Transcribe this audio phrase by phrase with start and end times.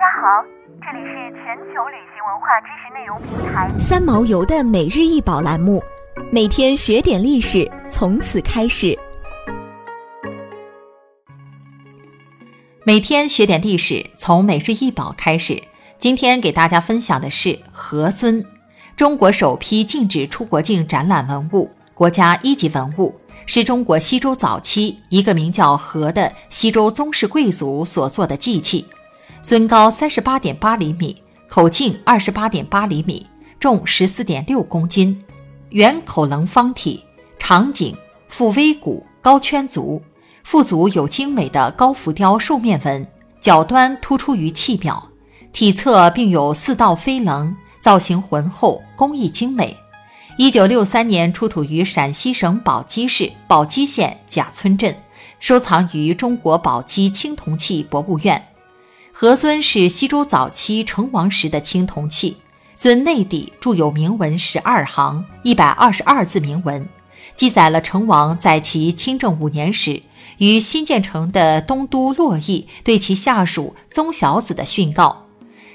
[0.00, 0.42] 家好，
[0.80, 5.82] 这里是全球旅行文化知识内容平台三毛游的每日一宝栏目，
[6.32, 8.98] 每天学点历史，从此开始。
[12.82, 15.62] 每天学点历史，从每日一宝开始。
[15.98, 18.42] 今天给大家分享的是何尊，
[18.96, 28.86] 中国首批禁止出国境展览文物，国家一级文物，是中国西周早期一个名叫何的西周宗室贵族所做的祭器。
[29.42, 31.16] 尊高三十八点八厘米，
[31.48, 33.26] 口径二十八点八厘米，
[33.58, 35.18] 重十四点六公斤，
[35.70, 37.02] 圆口棱方体，
[37.38, 37.96] 长颈，
[38.28, 40.02] 腹微骨，高圈足，
[40.44, 43.06] 腹足有精美的高浮雕兽面纹，
[43.40, 45.02] 角端突出于器表，
[45.52, 49.74] 体侧并有四道飞棱，造型浑厚，工艺精美。
[50.36, 54.94] 一九六三年出土于陕西省宝鸡市宝鸡县贾村镇，
[55.38, 58.42] 收藏于中国宝鸡青铜器博物院。
[59.20, 62.38] 何尊是西周早期成王时的青铜器，
[62.74, 66.88] 尊内底铸有铭文十二行，一百二十二字铭文，
[67.36, 70.02] 记载了成王在其亲政五年时，
[70.38, 75.26] 于新建成的东都洛邑对其下属宗小子的训告。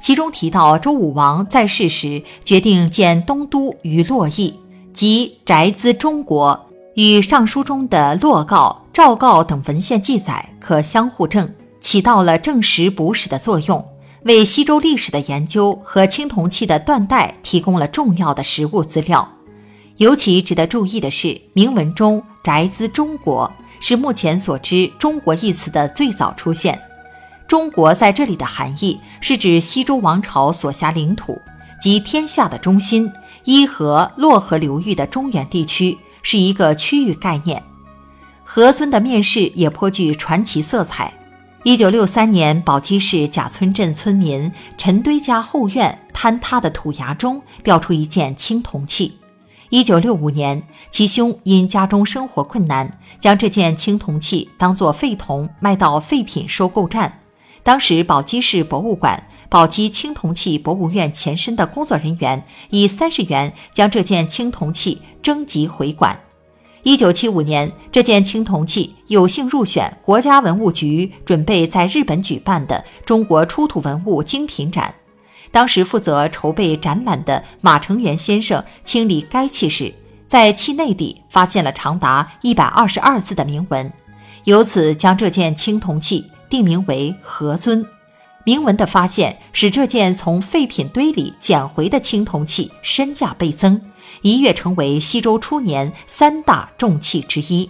[0.00, 4.58] 其中提到，周武王在世时决定建东都于洛邑，
[4.92, 11.48] 即宅兹中国，与尚书中的洛告、赵告等文献记载可相互证。
[11.80, 13.86] 起到了证实补史的作用，
[14.24, 19.28] 为西周历史的研究和青铜器的断代提供了重要的实物资料。
[19.96, 26.80] 尤其值得注意的是，铭文中“宅兹中国”是目前所知“中国”一词的最早出现。
[27.48, 31.40] 中国在这里的含义是指西周王朝所辖领土
[31.80, 33.10] 及天下的中心，
[33.44, 37.62] 伊河、洛河流域的中原地区是一个区域概念。
[38.44, 41.12] 何尊的面世也颇具传奇色彩。
[41.68, 49.18] 一九六三年，宝鸡市贾村镇村民陈堆家后院坍塌的土崖中掉出一件青铜器。
[49.68, 52.90] 一九六五年，其兄因家中生活困难，
[53.20, 57.20] 将这件青铜器当作废铜卖到废品收购站。
[57.62, 66.18] 当时，宝鸡市博物馆、宝鸡青铜器博物院前身的工作人员以三十元将这件青铜器征集回馆。
[66.84, 74.94] 一九七五年，这件青铜器有幸入选国家文物局准备在日本举办的中国出土文物精品展。
[75.50, 79.92] 当时负责筹备展览的马成元先生清理该器时，
[80.28, 83.92] 在器内底发现了长达一百二十二字的铭文，
[84.44, 87.84] 由此将这件青铜器定名为“何尊”。
[88.48, 93.78] 铭文的发现使这件从废品堆里捡回的青铜器身价倍增。
[94.22, 97.68] 一跃成为西周初年三大重器之一。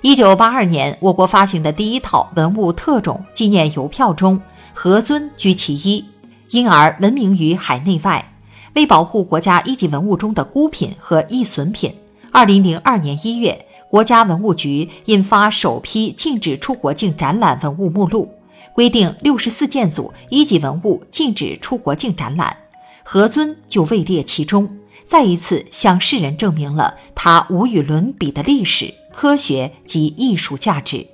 [0.00, 4.42] 一九八二年，我国发行的第一套文物特种纪念邮票中，
[4.74, 6.04] 何尊居其一，
[6.50, 8.32] 因而闻名于海内外。
[8.74, 11.94] 为保护国家一级文物中的孤品和易损品，
[12.32, 18.28] 二零零二年一月，国家文物局印发首批禁止出国境展览文物目录，
[18.74, 22.56] 规定六十四件组一级文物禁止出国境展览，
[23.02, 24.78] 何尊就位列其中。
[25.04, 31.06] 再一次向世人证明了它无与伦比的历史、科学及艺术价值。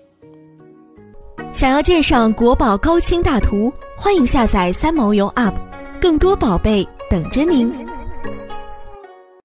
[1.53, 5.55] 想要鉴赏国宝高清大图，欢迎下载三毛游 App，
[6.01, 7.73] 更多宝贝等着您。